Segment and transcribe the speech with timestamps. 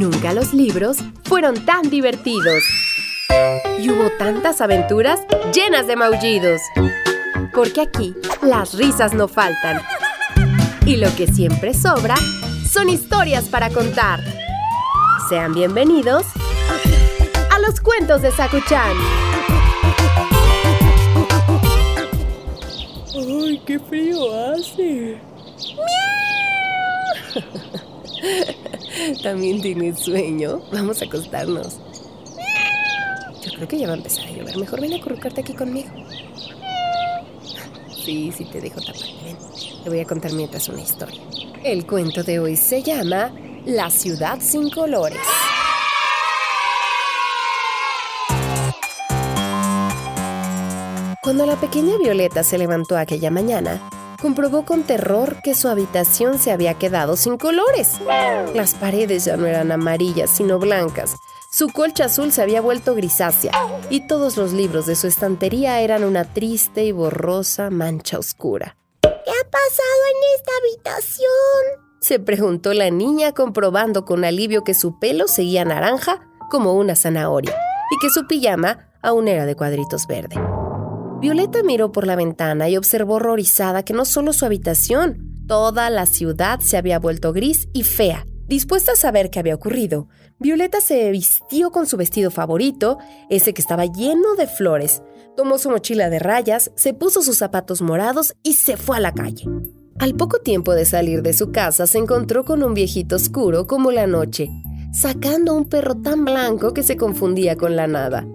[0.00, 2.64] Nunca los libros fueron tan divertidos.
[3.78, 5.20] Y hubo tantas aventuras
[5.52, 6.62] llenas de maullidos.
[7.52, 9.82] Porque aquí las risas no faltan.
[10.86, 12.14] Y lo que siempre sobra
[12.66, 14.20] son historias para contar.
[15.28, 16.24] Sean bienvenidos
[17.52, 18.96] a los cuentos de Sakuchan.
[23.14, 25.20] ¡Ay, qué frío hace!
[29.22, 30.60] ¿También tienes sueño?
[30.72, 31.78] Vamos a acostarnos.
[33.44, 34.56] Yo creo que ya va a empezar a llover.
[34.56, 35.88] Mejor ven a acurrucarte aquí conmigo.
[38.04, 39.02] Sí, sí te dejo tapar.
[39.24, 39.36] Ven,
[39.82, 41.20] te voy a contar mientras una historia.
[41.64, 43.32] El cuento de hoy se llama
[43.64, 45.20] La ciudad sin colores.
[51.22, 53.80] Cuando la pequeña Violeta se levantó aquella mañana,
[54.20, 58.00] comprobó con terror que su habitación se había quedado sin colores.
[58.54, 61.14] Las paredes ya no eran amarillas, sino blancas.
[61.52, 63.52] Su colcha azul se había vuelto grisácea
[63.90, 68.76] y todos los libros de su estantería eran una triste y borrosa mancha oscura.
[69.02, 71.90] ¿Qué ha pasado en esta habitación?
[72.00, 77.56] Se preguntó la niña comprobando con alivio que su pelo seguía naranja como una zanahoria
[77.90, 80.36] y que su pijama aún era de cuadritos verde.
[81.20, 86.06] Violeta miró por la ventana y observó horrorizada que no solo su habitación, toda la
[86.06, 88.24] ciudad se había vuelto gris y fea.
[88.46, 92.96] Dispuesta a saber qué había ocurrido, Violeta se vistió con su vestido favorito,
[93.28, 95.02] ese que estaba lleno de flores,
[95.36, 99.12] tomó su mochila de rayas, se puso sus zapatos morados y se fue a la
[99.12, 99.44] calle.
[99.98, 103.92] Al poco tiempo de salir de su casa se encontró con un viejito oscuro como
[103.92, 104.48] la noche,
[104.94, 108.26] sacando un perro tan blanco que se confundía con la nada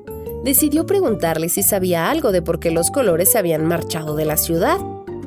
[0.45, 4.37] decidió preguntarle si sabía algo de por qué los colores se habían marchado de la
[4.37, 4.77] ciudad.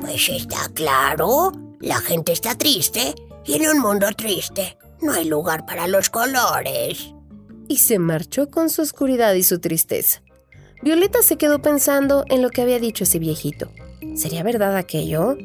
[0.00, 5.66] Pues está claro, la gente está triste y en un mundo triste no hay lugar
[5.66, 7.12] para los colores.
[7.66, 10.22] Y se marchó con su oscuridad y su tristeza.
[10.82, 13.72] Violeta se quedó pensando en lo que había dicho ese viejito.
[14.14, 15.36] ¿Sería verdad aquello?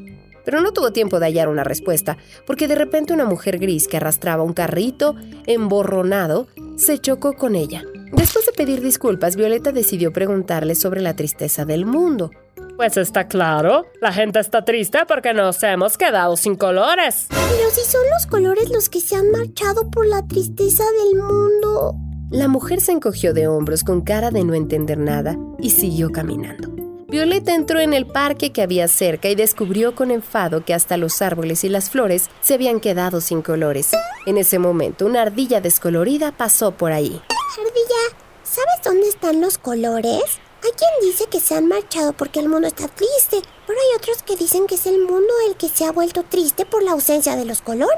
[0.45, 3.97] Pero no tuvo tiempo de hallar una respuesta, porque de repente una mujer gris que
[3.97, 5.15] arrastraba un carrito
[5.45, 7.83] emborronado se chocó con ella.
[8.11, 12.31] Después de pedir disculpas, Violeta decidió preguntarle sobre la tristeza del mundo.
[12.75, 17.27] Pues está claro, la gente está triste porque nos hemos quedado sin colores.
[17.29, 21.95] Pero si son los colores los que se han marchado por la tristeza del mundo.
[22.31, 26.72] La mujer se encogió de hombros con cara de no entender nada y siguió caminando.
[27.13, 31.21] Violeta entró en el parque que había cerca y descubrió con enfado que hasta los
[31.21, 33.91] árboles y las flores se habían quedado sin colores.
[34.25, 37.21] En ese momento, una ardilla descolorida pasó por ahí.
[37.29, 40.23] Ardilla, ¿sabes dónde están los colores?
[40.63, 44.23] Hay quien dice que se han marchado porque el mundo está triste, pero hay otros
[44.23, 47.35] que dicen que es el mundo el que se ha vuelto triste por la ausencia
[47.35, 47.93] de los colores.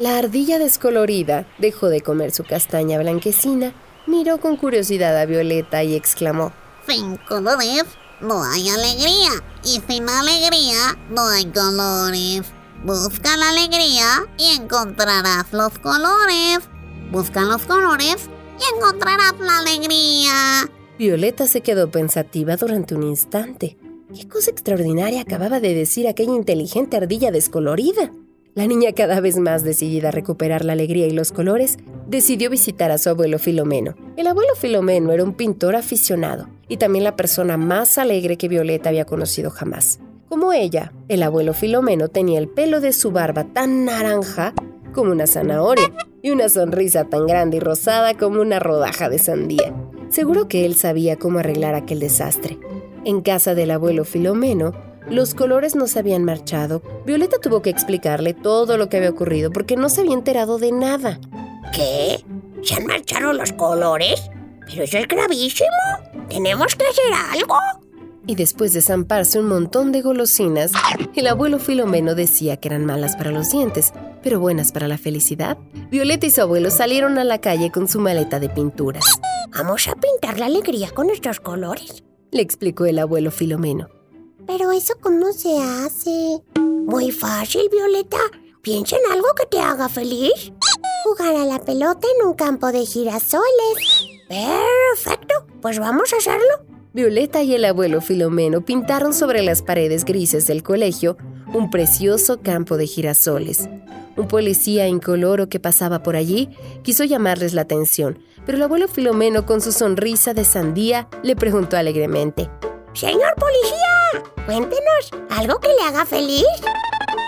[0.00, 3.72] La ardilla descolorida dejó de comer su castaña blanquecina,
[4.08, 6.52] miró con curiosidad a Violeta y exclamó:
[6.88, 7.84] Sin colores
[8.22, 9.30] no hay alegría,
[9.64, 12.42] y sin alegría no hay colores.
[12.84, 16.60] Busca la alegría y encontrarás los colores.
[17.10, 18.28] Busca los colores
[18.58, 20.68] y encontrarás la alegría.
[20.98, 23.76] Violeta se quedó pensativa durante un instante.
[24.14, 28.12] ¿Qué cosa extraordinaria acababa de decir aquella inteligente ardilla descolorida?
[28.54, 32.90] La niña, cada vez más decidida a recuperar la alegría y los colores, decidió visitar
[32.90, 33.94] a su abuelo Filomeno.
[34.14, 38.90] El abuelo Filomeno era un pintor aficionado y también la persona más alegre que Violeta
[38.90, 40.00] había conocido jamás.
[40.28, 44.52] Como ella, el abuelo Filomeno tenía el pelo de su barba tan naranja
[44.92, 45.90] como una zanahoria
[46.20, 49.74] y una sonrisa tan grande y rosada como una rodaja de sandía.
[50.10, 52.58] Seguro que él sabía cómo arreglar aquel desastre.
[53.06, 54.74] En casa del abuelo Filomeno,
[55.08, 56.82] los colores no se habían marchado.
[57.06, 60.70] Violeta tuvo que explicarle todo lo que había ocurrido porque no se había enterado de
[60.70, 61.18] nada.
[61.74, 62.22] ¿Qué?
[62.62, 64.30] ¿Se han marchado los colores?
[64.66, 65.68] Pero eso es gravísimo.
[66.28, 67.56] ¿Tenemos que hacer algo?
[68.26, 70.70] Y después de zamparse un montón de golosinas,
[71.16, 73.92] el abuelo Filomeno decía que eran malas para los dientes,
[74.22, 75.58] pero buenas para la felicidad.
[75.90, 79.04] Violeta y su abuelo salieron a la calle con su maleta de pinturas.
[79.50, 83.88] Vamos a pintar la alegría con nuestros colores, le explicó el abuelo Filomeno.
[84.46, 86.42] Pero eso cómo se hace?
[86.60, 88.18] Muy fácil, Violeta.
[88.62, 90.52] Piensa en algo que te haga feliz.
[91.04, 94.06] Jugar a la pelota en un campo de girasoles.
[94.28, 96.64] Perfecto, pues vamos a hacerlo.
[96.92, 101.16] Violeta y el abuelo Filomeno pintaron sobre las paredes grises del colegio
[101.52, 103.68] un precioso campo de girasoles.
[104.16, 106.50] Un policía incoloro que pasaba por allí
[106.82, 111.76] quiso llamarles la atención, pero el abuelo Filomeno con su sonrisa de sandía le preguntó
[111.76, 112.50] alegremente,
[112.94, 116.44] Señor policía, cuéntenos, ¿algo que le haga feliz?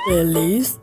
[0.07, 0.79] ¿Feliz?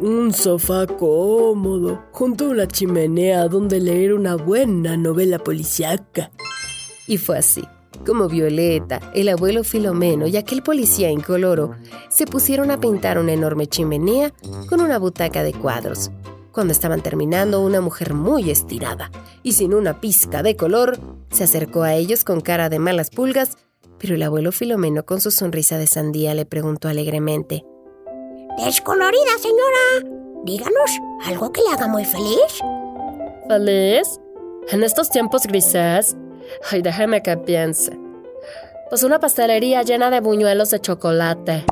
[0.00, 6.30] Un sofá cómodo, junto a una chimenea donde leer una buena novela policíaca.
[7.08, 7.64] Y fue así,
[8.06, 11.72] como Violeta, el abuelo Filomeno y aquel policía incoloro
[12.10, 14.32] se pusieron a pintar una enorme chimenea
[14.68, 16.12] con una butaca de cuadros.
[16.52, 19.10] Cuando estaban terminando, una mujer muy estirada
[19.42, 20.96] y sin una pizca de color
[21.32, 23.56] se acercó a ellos con cara de malas pulgas,
[23.98, 27.64] pero el abuelo Filomeno con su sonrisa de sandía le preguntó alegremente,
[28.64, 30.18] Descolorida, señora.
[30.44, 30.90] Díganos,
[31.26, 32.60] ¿algo que le haga muy feliz?
[33.46, 34.20] ¿Feliz?
[34.70, 36.16] En estos tiempos grises.
[36.70, 37.96] Ay, déjeme que piense.
[38.88, 41.64] Pues una pastelería llena de buñuelos de chocolate.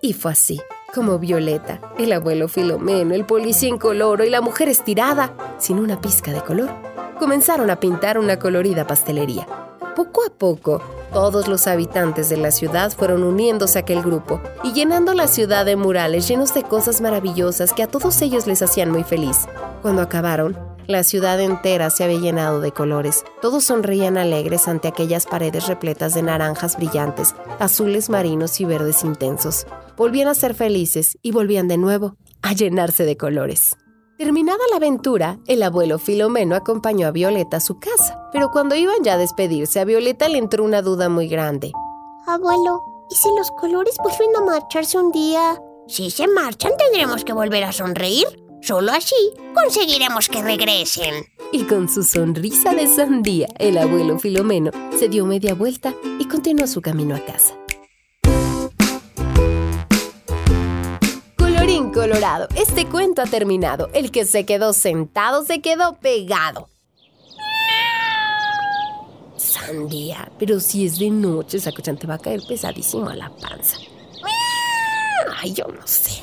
[0.00, 0.60] Y fue así,
[0.94, 6.32] como Violeta, el abuelo Filomeno, el policía incoloro y la mujer estirada, sin una pizca
[6.32, 6.70] de color,
[7.18, 9.46] comenzaron a pintar una colorida pastelería.
[9.94, 10.80] Poco a poco,
[11.12, 15.64] todos los habitantes de la ciudad fueron uniéndose a aquel grupo y llenando la ciudad
[15.64, 19.46] de murales llenos de cosas maravillosas que a todos ellos les hacían muy feliz.
[19.82, 23.24] Cuando acabaron, la ciudad entera se había llenado de colores.
[23.40, 29.66] Todos sonreían alegres ante aquellas paredes repletas de naranjas brillantes, azules marinos y verdes intensos.
[29.96, 33.76] Volvían a ser felices y volvían de nuevo a llenarse de colores.
[34.20, 39.02] Terminada la aventura, el abuelo Filomeno acompañó a Violeta a su casa, pero cuando iban
[39.02, 41.72] ya a despedirse, a Violeta le entró una duda muy grande.
[42.26, 45.58] Abuelo, ¿y si los colores vuelven a marcharse un día?
[45.88, 48.26] Si se marchan, tendremos que volver a sonreír.
[48.60, 51.24] Solo así conseguiremos que regresen.
[51.50, 56.66] Y con su sonrisa de sandía, el abuelo Filomeno se dio media vuelta y continuó
[56.66, 57.54] su camino a casa.
[61.92, 63.88] Colorado, este cuento ha terminado.
[63.92, 66.68] El que se quedó sentado se quedó pegado.
[69.36, 73.76] Sandía, pero si es de noche, esa te va a caer pesadísimo a la panza.
[75.42, 76.22] Ay, yo no sé.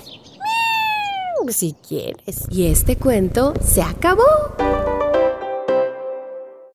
[1.50, 2.46] Si quieres.
[2.50, 4.24] Y este cuento se acabó.